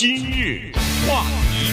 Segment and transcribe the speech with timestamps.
[0.00, 0.70] 今日
[1.08, 1.72] 话题，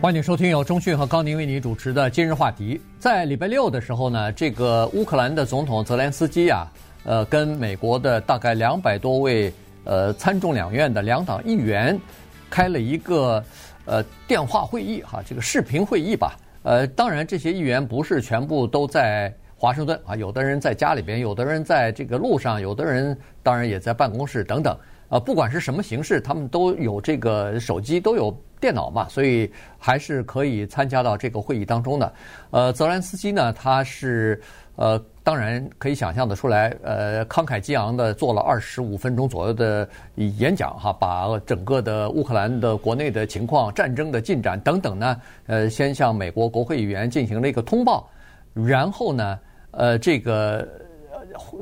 [0.00, 2.80] 欢迎收听由中讯和高宁为你主持的今日话题。
[2.98, 6.66] 在礼拜六的时候呢，这个乌克兰的总统泽连斯基啊，
[7.04, 9.52] 呃，跟美国的大概两百多位
[9.84, 12.00] 呃参众两院的两党议员
[12.48, 13.44] 开了一个
[13.84, 16.34] 呃电话会议哈，这个视频会议吧。
[16.62, 24.74] 呃，当然这些议员不是全部都在华盛顿啊，有的人在家里边，有的人在这个路上，有的人当然也在办公室等等。
[25.08, 32.12] 呃，不管是什么形式，他们都有这个手机，都有电脑嘛，所以还是可以参加到这个会议当中的。
[32.50, 34.40] 呃，泽连斯基呢，他是
[34.76, 48.08] 呃，当然可以想象得出来，呃，慷慨激昂的做了二十五分钟左右的演讲哈，把整个的乌克兰的国内的情况、战争的进展等等呢，呃，先向美国国会议员进行了一个通报，
[48.52, 49.38] 然后呢，
[49.70, 50.66] 呃，这个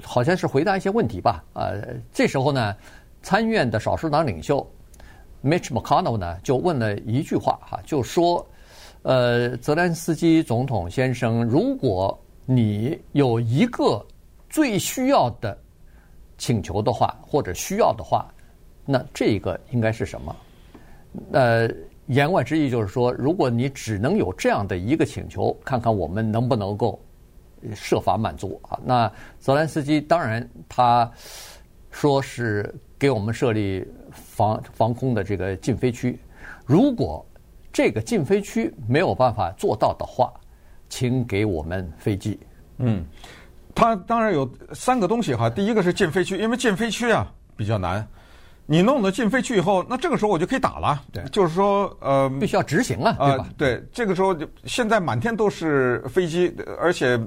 [0.01, 1.83] 好像是回答一些问题吧，呃，
[2.13, 2.75] 这时候呢。
[3.23, 4.67] 参院的少数党领袖
[5.43, 8.47] Mitch McConnell 呢，就问了一句话哈，就说
[9.03, 14.05] ：“呃，泽连斯基总统先生，如果你有一个
[14.49, 15.57] 最需要的
[16.39, 18.33] 请求的话，或者需要的话，
[18.85, 20.37] 那这个应该是什么？
[21.33, 21.69] 呃，
[22.07, 27.01] 言外之意就是说，如果你只能有这样的一个请求，看看我们能不能够
[27.75, 28.79] 设法满足啊？
[28.85, 31.11] 那泽连斯基当然他
[31.93, 36.21] 说是。”给我们设立防防空的这个禁飞区，
[36.65, 37.27] 如果
[37.73, 40.33] 这个禁飞区没有办法做到的话，
[40.89, 42.39] 请给我们飞机。
[42.79, 43.05] 嗯，
[43.75, 47.27] 它当然有三个东西哈，第一个是禁飞区，因为禁飞区啊
[47.57, 48.07] 比较难。
[48.67, 51.03] 你弄了禁飞区以后，那这个时候我就可以打了。
[51.13, 53.45] 对，就是说，呃，必须要执行啊，对吧？
[53.49, 57.21] 呃、对，这个时候就现在满天都是飞机，而且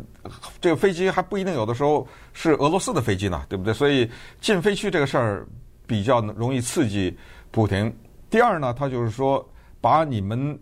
[0.59, 3.73] 这个飞机还不一定有的时候是俄罗斯的飞机呢，对不对？
[3.73, 4.09] 所以
[4.41, 5.47] 禁飞区这个事儿。
[5.87, 7.15] 比较容易刺激
[7.51, 7.95] 普亭。
[8.27, 9.47] 第二呢，他就是说，
[9.79, 10.59] 把你们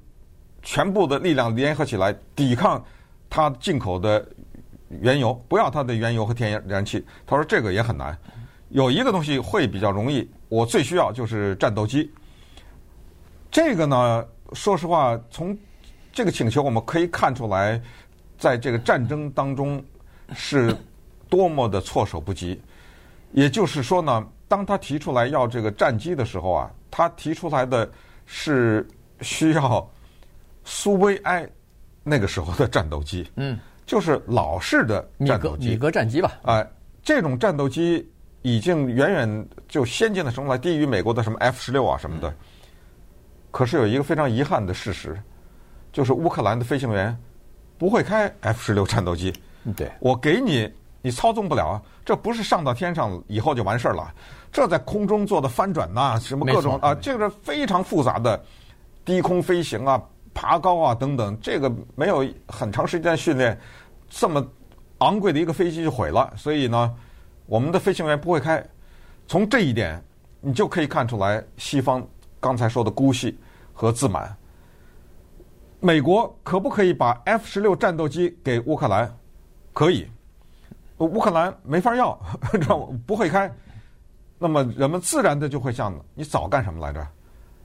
[0.62, 2.84] 全部的力量联合起来抵抗
[3.30, 4.28] 他进口的
[4.90, 7.02] 原油，不要他的原油和天然气。
[7.26, 8.18] 他说这个也很难。
[8.68, 12.12] 有一个东西会比较容易，我最需要就是战斗机。
[13.50, 15.58] 这个呢，说实话，从
[16.12, 17.82] 这个请求我们可以看出来，
[18.38, 19.84] 在这个战争当中
[20.36, 20.76] 是
[21.28, 22.62] 多么的措手不及。
[23.32, 24.28] 也就是说呢。
[24.46, 27.92] 当他提出来要这个战机的时候啊，他提出来的
[28.28, 28.88] 是
[29.22, 29.90] 需要
[30.64, 31.50] 苏维埃
[32.04, 36.34] 那个时候的战斗机，嗯，就是老式的战斗机，米格战机吧？
[36.44, 36.72] 哎、呃，
[37.02, 38.08] 这种战斗机
[38.44, 42.32] 已经远远就先进的程度来低于美国的什么 F 十六啊什么的。
[43.50, 45.20] 可是有一个非常遗憾的事实，
[45.92, 47.18] 就是乌克兰的飞行员
[47.78, 49.34] 不会开 F 十六战斗机。
[49.76, 50.72] 对，我给你，
[51.02, 54.14] 你操纵不了啊，这不是上到天上以后就完事儿了。
[54.52, 58.44] 这在空中做的翻转呐，什么各种啊，这个是非常复杂的
[59.06, 60.02] 低空飞行啊、
[60.34, 63.58] 爬高啊等等，这个没有很长时间训练，
[64.10, 64.46] 这么
[64.98, 66.34] 昂贵的一个飞机就毁了。
[66.36, 66.94] 所以呢，
[67.46, 68.64] 我们的飞行员不会开。
[69.28, 70.02] 从这一点，
[70.42, 72.06] 你就可以看出来西方
[72.40, 73.38] 刚才说的姑息
[73.74, 74.36] 和自满。
[75.80, 79.14] 美国可不可以把 F 十六战斗机给乌克兰？
[79.74, 80.08] 可以，
[80.98, 82.18] 乌克兰没法要，
[82.54, 83.00] 知道吗？
[83.06, 83.52] 不会开。
[84.40, 87.06] 那么人们自然的就会想：你早干什么来着？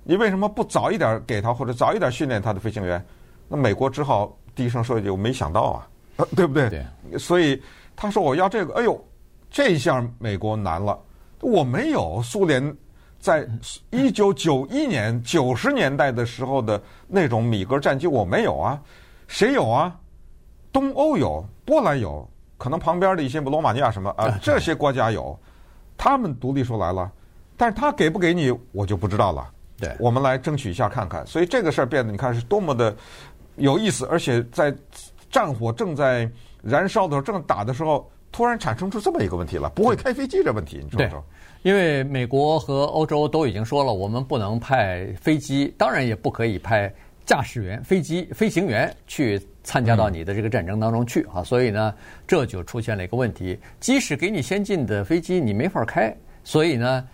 [0.02, 3.04] 你为什么不早一点给他，或者早一点训练他的飞行员？
[3.48, 5.88] 那美国只好低声说一句：“我没想到啊，
[6.34, 7.18] 对不对？”对。
[7.18, 7.62] 所以
[7.94, 9.04] 他说：“我要这个。”哎呦，
[9.50, 10.98] 这下美国难了。
[11.40, 12.76] 我没有苏联
[13.20, 13.48] 在
[13.90, 18.80] 一九九一年九十年代的时候的那种米格战机，我没有啊。
[19.26, 19.94] 谁有啊？
[20.72, 25.38] 东欧有，波兰有，可能旁边的一些罗马尼亚什么啊， 这些国家有。
[25.96, 27.10] 他们独立出来了，
[27.56, 29.50] 但是他给不给你，我就不知道了。
[29.80, 31.26] 对，我们来争取一下看看。
[31.26, 32.96] 所以这个事儿变得，你看是多么的
[33.56, 34.72] 有意思，而且在
[35.30, 36.30] 战火正在
[36.62, 38.08] 燃烧的时候，正打的时候，
[38.38, 41.24] 突然产生出这么一个问题了，不会开飞机这问题，你说说？
[41.62, 46.88] 因为美国和欧洲都已经说了，我们不能派飞机，当然也不可以派
[47.26, 49.44] 驾驶员、飞机飞行员去。
[49.64, 51.92] 参加到你的这个战争当中去啊，所以呢，
[52.26, 53.58] 这就出现了一个问题。
[53.80, 56.16] 即使给你先进的飞机，你没法开。
[56.42, 57.06] 所以呢，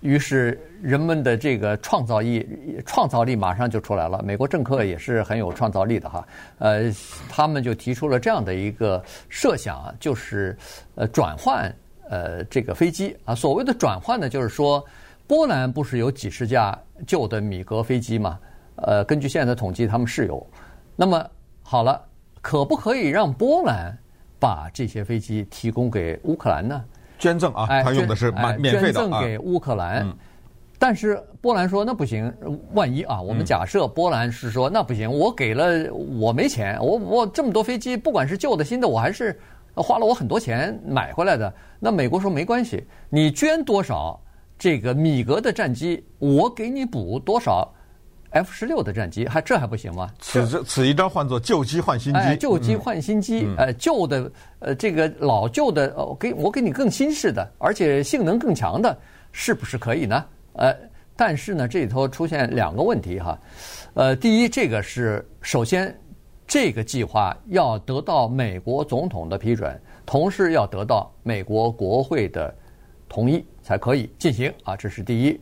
[0.00, 2.46] 于是人们的这个创造力、
[2.86, 4.22] 创造力马上就出来了。
[4.22, 6.26] 美国政客也是很有创造力的哈，
[6.58, 6.90] 呃，
[7.28, 10.56] 他们就提出了这样的一个设想啊，就是
[10.94, 11.74] 呃转换
[12.08, 13.34] 呃这个飞机啊。
[13.34, 14.84] 所谓的转换呢，就是说
[15.26, 18.38] 波兰不是有几十架旧的米格飞机吗？
[18.76, 20.46] 呃，根据现在的统计，他们是有。
[20.94, 21.28] 那么
[21.62, 22.00] 好了，
[22.40, 23.96] 可不可以让波兰
[24.38, 26.84] 把这些飞机提供给乌克兰呢？
[27.18, 30.06] 捐赠啊，他用的是免免费的赠给乌克兰，
[30.78, 32.32] 但是波兰说那不行，
[32.72, 39.38] 万一啊，我们假设波兰是说那不行，我给了我没钱，我我这么多飞机，不管是旧的新的，我还是
[39.74, 41.52] 花了我很多钱买回来的。
[41.80, 44.20] 那美国说没关系，你捐多少
[44.56, 47.68] 这个米格的战机，我给你补多少
[48.30, 50.10] F 十六的战机，还这还不行吗？
[50.20, 58.96] 此此一招换作旧机换新机，哎，旧机换新机，嗯、呃，旧的呃这个老旧的，我给我给你更新式的，而且性能更强的，
[59.32, 60.24] 是不是可以呢？
[60.52, 60.74] 呃，
[61.16, 63.38] 但是呢，这里头出现两个问题哈，
[63.94, 65.96] 呃，第一，这个是首先
[66.46, 72.54] 这个计划要得到美国总统的批准，同时要得到美国国会的
[73.08, 75.40] 同意才可以进行啊，这是第一。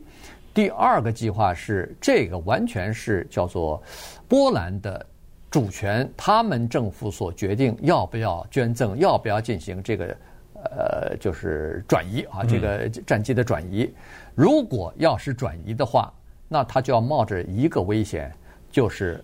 [0.57, 3.79] 第二个计划是这个完全是叫做
[4.27, 5.05] 波兰的
[5.51, 10.17] 主权，他们政府所决定要不要捐赠，要不要进行这个。
[10.63, 13.93] 呃，就是转移啊，这个战机的转移。
[14.33, 16.11] 如果要是转移的话，
[16.47, 18.33] 那他就要冒着一个危险，
[18.71, 19.23] 就是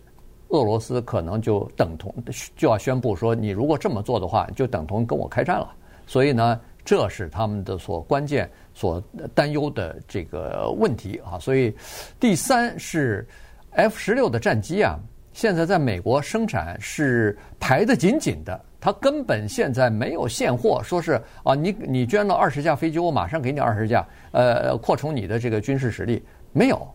[0.50, 2.14] 俄罗斯可能就等同
[2.56, 5.68] 就要宣布说，你如果这么做的话，就等同跟我开战了。
[6.06, 9.02] 所以呢，这是他们的所关键、所
[9.34, 11.40] 担忧的这个问题啊。
[11.40, 11.76] 所以，
[12.20, 13.28] 第三是
[13.72, 15.00] F 十六的战机啊，
[15.32, 18.60] 现在在美国生产是排得紧紧的。
[18.80, 21.14] 它根本现在没有现货，说是
[21.44, 26.22] 啊，你你捐了二十架飞机，我马上给你二十架，呃，扩充你的这个军事实力。
[26.52, 26.86] 没有，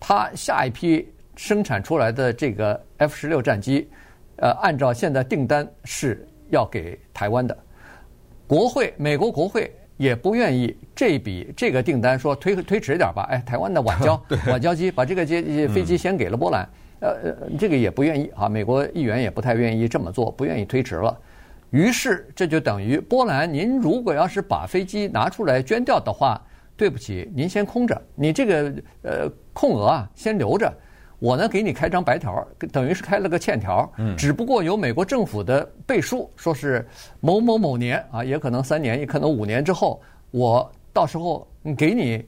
[0.00, 3.88] 他下一批生产出来的这个 F 十六战机，
[4.38, 7.56] 呃，按照现在订单是要给台湾的。
[8.46, 16.68] 国会，美国国会也不愿意这笔这个订单说推推迟一点吧，哎，台湾的晚交 晚交机把这个机飞机先给了波兰，
[17.00, 21.16] 呃呃，这个也不愿意啊，美国议员也不太愿意这么做，不愿意推迟了。
[21.70, 26.40] 于是，这就等于波兰，您如果要是把飞机拿出来捐掉的话，
[26.76, 28.72] 对不起，您先空着，你这个
[29.02, 30.72] 呃空额啊先留着，
[31.18, 33.90] 我呢给你开张白条，等于是开了个欠条。
[33.96, 34.16] 嗯。
[34.16, 36.86] 只不过有美国政府的背书，说是
[37.20, 41.46] 某某某年啊，也可能三年，也可能五年之后，我到时候
[41.76, 42.24] 给你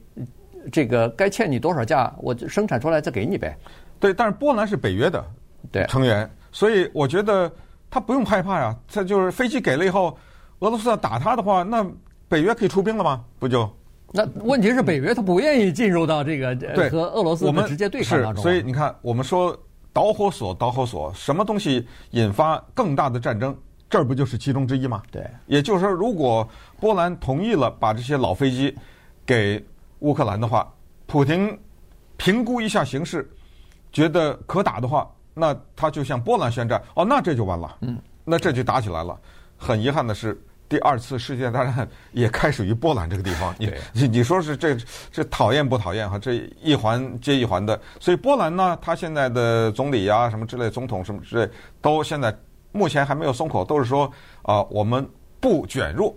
[0.71, 3.57] 这个该欠你多少价，我生产出来再给你呗。
[3.99, 5.25] 对，但是波兰是北约的
[5.71, 7.51] 对成员，所以我觉得。
[7.91, 10.15] 他不用害怕呀，他就是飞机给了以后，
[10.59, 11.83] 俄罗斯要打他的话，那
[12.27, 13.25] 北约可以出兵了吗？
[13.39, 13.67] 不就？
[14.11, 18.37] 那问题是北约他不愿意进入到这个对和俄罗斯直接对抗当中。
[18.37, 19.57] 是，所以你看，我们说
[19.93, 23.55] 导火索，导火索，什么东西引发更大的战争？
[23.89, 25.01] 这儿不就是其中之一吗？
[25.11, 25.25] 对。
[25.47, 26.47] 也就是说，如果
[26.79, 28.75] 波兰同意了把这些老飞机
[29.25, 29.63] 给
[29.99, 30.71] 乌克兰的话，
[31.05, 31.57] 普京
[32.17, 33.29] 评估一下形势，
[33.91, 35.09] 觉得可打的话。
[35.35, 37.77] 那他就向波兰宣战哦，那这就完了。
[37.79, 39.17] 嗯，那这就打起来了。
[39.57, 40.37] 很遗憾的是，
[40.69, 43.53] 第二次世界大战也开始于波兰这个地方。
[43.57, 44.77] 你你你说是这
[45.11, 46.19] 这讨厌不讨厌哈？
[46.19, 47.77] 这一环接一环的。
[47.99, 51.51] 所以波兰呢，他现在的总理呀、啊、什么之类，总统什么之类，
[51.81, 52.33] 都现在
[52.71, 54.05] 目前还没有松口，都是说
[54.43, 55.03] 啊、呃，我们
[55.39, 56.15] 不卷入。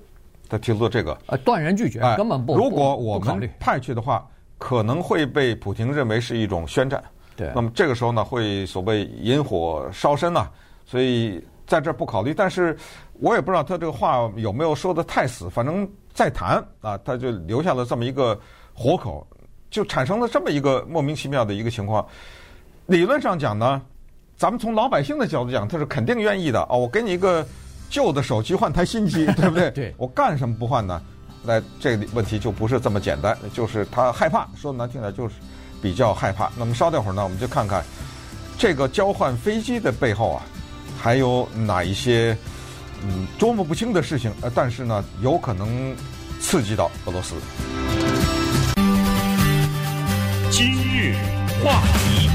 [0.49, 2.55] 他提出这个呃，断然拒绝，哎、根本不。
[2.55, 4.29] 如果我们派去的话，
[4.59, 7.03] 可能会被普京认为是一种宣战。
[7.35, 10.47] 对，那么这个时候呢，会所谓引火烧身呐，
[10.85, 12.33] 所以在这儿不考虑。
[12.35, 12.77] 但是
[13.15, 18.39] 我也不知道他这个话有没有说的太死，反正再谈啊，他就留下了这么一个
[18.75, 19.27] 活口，
[19.71, 22.07] 就产生了这么一个莫名其妙的一个情况。
[22.87, 23.81] 理论上讲呢，
[24.37, 27.47] 咱们从老百姓的角度讲，他是肯定愿意的哦，我给你一个
[27.91, 29.71] 旧的手机换台新机，对不对？
[29.71, 31.03] 对，我干什么不换呢？
[31.45, 35.35] 那这个问题就不是这么简单，就是他害怕，说难听点就是。
[35.83, 36.49] 比较害怕。
[36.57, 37.85] 那么稍待会儿呢，我们就看看
[38.57, 40.43] 这个交换飞机的背后啊，
[41.03, 42.37] 还有哪一些
[43.03, 44.33] 嗯捉摸不清的事情？
[44.41, 45.97] 呃，但是呢，有可能
[46.39, 47.35] 刺激到俄罗斯。
[50.49, 51.17] 今日
[51.65, 52.31] 话题，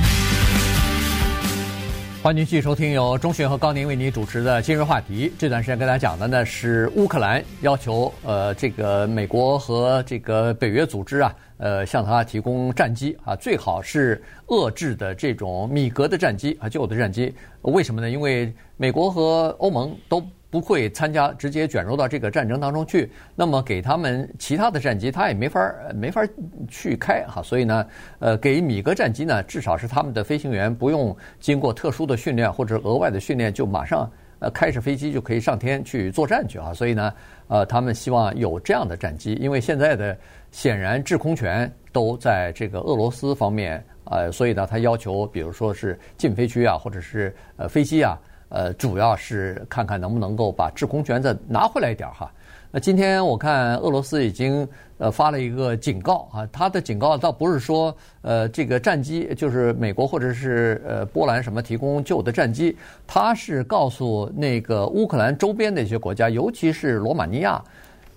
[2.27, 5.29] 欢迎继续收听由钟迅和高宁为您主持的《今日话题》。
[5.39, 11.34] 这段时间跟大家讲的呢是乌克兰要求呃这个美国和这个北约组织啊。
[11.57, 17.34] 呃，向他提供战机啊，最好是遏制的这种米格的战机啊，旧的战机。
[17.62, 18.10] 为什么呢？
[18.10, 23.12] 因为美国和欧盟都不会参加，直接卷入到这个战争当中去。
[23.36, 26.22] 那么给他们其他的战机，他也没法没法
[26.68, 27.42] 去开哈。
[27.42, 27.86] 所以呢，
[28.20, 36.74] 呃，给米格战机呢，至少是他们的飞行员不用经过特殊的训练或者额外的训练，就马上呃开着飞机就可以上天去作战去啊。
[36.74, 37.13] 所以呢，
[37.48, 40.18] 呃，他们希望有这样的战机，因为现在的。
[40.50, 48.18] 显然制空权都在这个俄罗斯方面，呃，所以呢，他要求，比如说是禁飞区啊，或者是呃飞机啊，
[48.50, 52.32] 呃，主要是看看能不能够把制空权再拿回来一点哈。
[52.70, 62.75] 那今天我看俄罗斯已经呃发了一个警告啊，他的警告倒不是说呃这个战机就是美国或者是呃波兰什么提供旧的战机，
[63.08, 67.63] 他是告诉那个乌克兰周边的一些国家，尤其是罗马尼亚，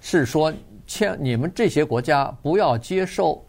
[0.01, 0.53] 是说
[0.85, 3.43] 签你们这些国家不要接受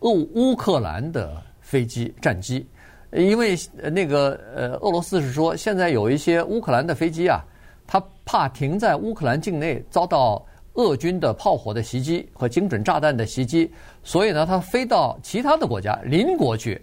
[0.00, 2.66] 乌乌克兰的飞机战机，
[3.14, 3.56] 因为
[3.92, 7.44] 那个呃俄罗斯是说现在有一些乌克兰的飞机啊。
[7.86, 10.42] 他怕停在乌克兰境内遭到
[10.72, 13.70] 俄军的炮火的袭击和精准炸弹的袭击，
[14.02, 16.80] 所以呢，他飞到其他的国家邻国去，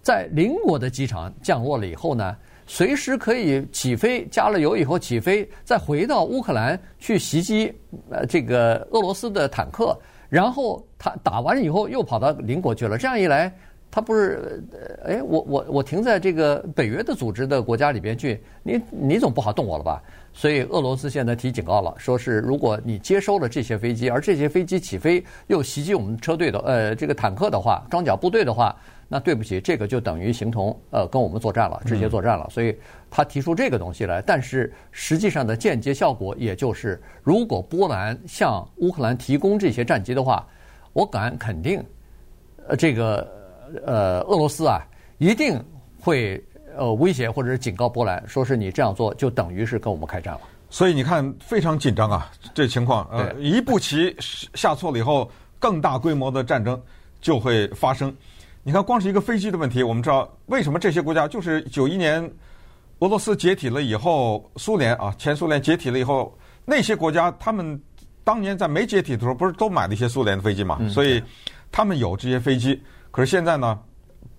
[0.00, 2.34] 在邻国的机场降落了以后呢，
[2.66, 7.70] 随时可以起飞，加了油以后起飞，再回到乌克兰去袭击
[8.08, 9.94] 呃这个俄罗斯的坦克，
[10.30, 13.54] 然后他打完以后又跑到邻国去了，这样一来。
[13.90, 14.62] 他不是，
[15.04, 20.02] 哎，我我我停在这个北约的组织的国家里边去，你你总不好动我了吧？
[20.34, 28.76] 所以俄罗斯现在提警告了，说是如果你接收了这些飞机，而这些飞机起飞又袭击我们车队的呃这个坦克的话，装甲部队的话，
[29.08, 32.46] 那对不起，这个就等于形同呃跟我们作战了，直接作战了。
[32.50, 32.76] 所以
[33.10, 40.46] 他提出这个东西来，但是实际上的间接效果也就是，如果波兰向乌克兰提供这些战机的话，
[40.92, 41.82] 我敢肯定，
[42.68, 43.37] 呃这个。
[43.84, 44.80] 呃，俄罗斯啊，
[45.18, 45.62] 一定
[46.00, 46.42] 会
[46.76, 50.40] 呃威胁或者是警告波兰，说是你这样做就等于是跟我们开战了。
[50.70, 53.08] 所以你看，非常紧张啊，这情况。
[53.10, 54.14] 呃，一步棋
[54.54, 56.78] 下错了以后，更大规模的战争
[57.22, 58.14] 就会发生。
[58.62, 62.22] 你看，光是一个飞机的问题，我们知道为什么这些国家就是九一年
[62.98, 67.80] 俄罗斯解体了以后，苏联啊，前苏联解体了以后，那些国家他们
[68.22, 70.78] 当年在没解体的时候，不是都买了一些苏联的飞机嘛？
[70.90, 71.22] 所以
[71.72, 72.78] 他们有这些飞机。
[73.10, 73.78] 可是现在呢，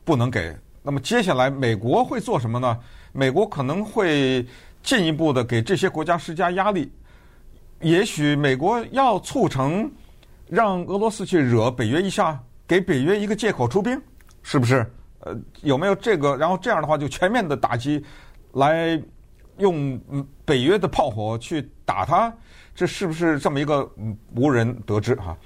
[0.04, 0.56] 不能给。
[0.82, 2.80] 那么接下来美国会做什么呢？
[3.12, 4.48] 美国可能会
[4.82, 6.92] 进一步的给这些国家施加压力。
[7.82, 9.92] 也许美国要促成
[10.48, 14.02] 让俄罗斯去惹北约一下，给北约一个借口出兵，
[14.42, 14.90] 是不是？
[15.20, 16.36] 呃，有没有这个？
[16.38, 18.04] 然后这样的话就全面的打击，
[18.54, 19.00] 来
[19.58, 20.00] 用
[20.46, 22.34] 北约的炮火去打他，
[22.74, 23.88] 这是不是这么一个
[24.34, 25.38] 无人得知哈？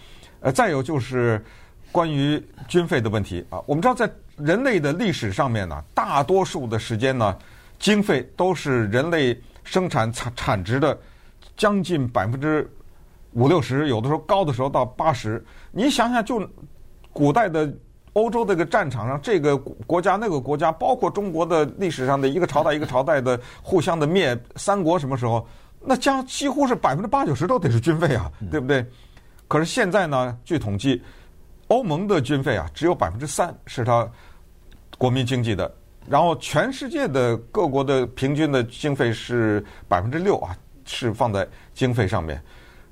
[0.42, 1.44] 呃，再有就是。
[1.94, 7.38] 关于军费的问题啊，我们知道在人类的历史上面呢，大多数的时间呢，
[7.78, 10.98] 经费都是人类生产产产值的
[11.56, 12.68] 将近百分之
[13.34, 15.46] 五六十，有的时候高的时候到八十。
[15.72, 16.50] 你想想，就
[17.12, 17.72] 古代的
[18.14, 25.48] 欧洲这个战场上，这个国家那个国家，包括中国的历史上的一个朝代一个朝代的互相的灭，三国什么时候，
[25.80, 28.84] 那将几乎是百分之八九十都得是军费啊，对不对？
[29.48, 31.00] 可是现在呢，据统计。
[31.74, 34.08] 欧盟的军费啊，只有百分之三是它
[34.96, 35.76] 国民经济的，
[36.08, 42.40] 然后全世界的各国的平均的经费是百分之六啊，是放在经费上面。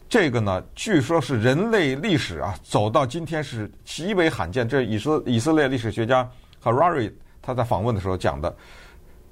[0.10, 4.68] 这个呢，据说是人类历史啊走到今天是极为罕见。
[4.68, 6.28] 这是以色以色列历史学家
[6.64, 8.52] Harari 他在访问的时候讲的，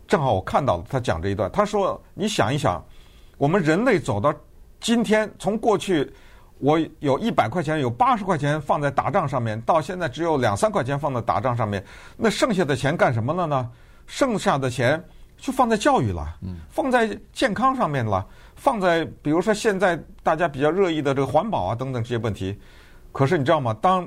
[0.07, 1.51] 正好我看到了他讲这一段。
[1.51, 2.85] 他说：“你想一想，
[3.39, 4.31] 我们人类走到
[4.79, 6.07] 今天，从过去。”
[6.59, 11.83] 我有一百块钱，有八十块钱放在打仗上面，到现在只有两三块钱放在打仗上面。
[12.17, 13.69] 那剩下的钱干什么了呢？
[14.07, 15.01] 剩下的钱
[15.37, 16.37] 就放在教育了，
[16.69, 18.25] 放在健康上面了，
[18.55, 22.59] 放在比如说现在大家比较热议的这个环保啊等等这些问题。
[23.13, 23.73] 可是你知道吗？
[23.81, 24.03] 当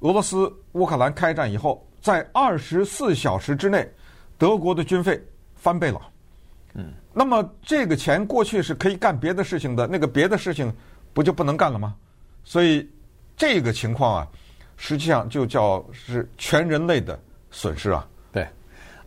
[0.00, 3.88] 俄罗斯乌克兰开战以后，在二十四小时之内，
[4.36, 5.22] 德国的军费
[5.54, 6.00] 翻倍了。
[6.74, 10.72] 嗯，那么这个钱过去是可以干别的事情的，那个别的事情。
[11.12, 11.94] 不就不能干了吗？
[12.42, 12.88] 所以
[13.36, 14.28] 这个情况啊，
[14.76, 17.18] 实际上就叫是全人类的
[17.50, 18.06] 损失啊。
[18.32, 18.46] 对，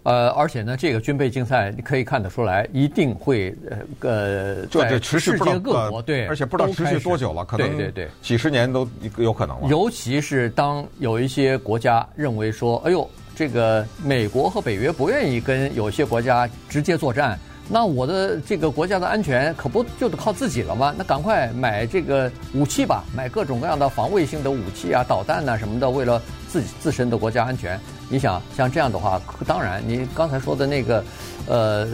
[0.03, 3.77] 呃，而且呢，这个军备竞赛你可以看得出来，一定会呃
[4.09, 9.67] 呃，在世界各国对，而且不知道持续多久了，可能对对对，几十年都有可能了。
[9.67, 17.39] 尤其是当有一些国家认为说，哎呦，这个美国和北约不愿意跟有些国家直接作战。
[17.69, 20.93] 那我的这个国家的安全可不就得靠自己了吗？
[20.97, 27.79] 那赶快买这个武器吧，买各种各样的防卫性的武器啊、导弹啊什么的，为了自己自身的国家安全。
[28.09, 31.03] 你想像这样的话，当然你刚才说的那个，
[31.47, 31.87] 呃，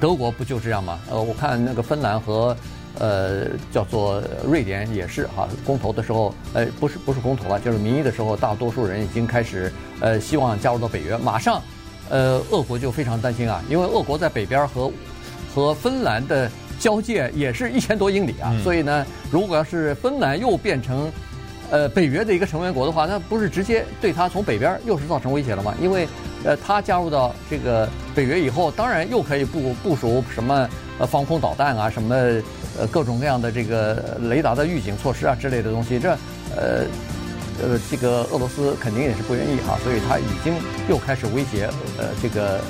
[0.00, 0.98] 德国不就这样吗？
[1.08, 2.54] 呃，我看那个芬兰和
[2.98, 11.62] 呃叫做瑞典也是哈，公投的时候，呃，不是不是公投了，就是民意的时候，大多数人已经开始呃希望加入到北约，马上。
[12.08, 14.92] 呃，俄国就非常担心啊，因为俄国在北边和
[15.54, 21.10] 和芬兰的交界也是一千多英里啊，嗯、所以呢，如果要是芬兰又变成
[21.70, 25.74] 呃北约的一个成员国的话，那不是直接对他从北边又是造成威胁了吗？
[25.80, 26.06] 因为
[26.44, 32.14] 呃，他加入到这个北约以后，当然又可以部部署什么呃防空导弹啊，什么
[32.78, 36.10] 呃各种各样的这个雷达的预警措施啊之类的东西，这
[36.54, 36.84] 呃
[37.62, 40.54] 呃这个俄罗斯肯定也是不愿意哈，所以他已经
[40.88, 42.60] 又开始威胁呃这个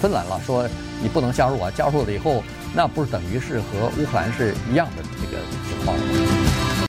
[0.00, 0.68] 芬兰了，说
[1.02, 2.42] 你不能加入啊，加入了以后
[2.74, 6.55] 那不是等于是和乌克兰是一样的这个情况吗。